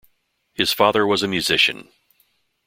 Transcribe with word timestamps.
His 0.55 0.73
father 0.73 1.05
was 1.05 1.21
a 1.21 1.27
musician. 1.27 1.89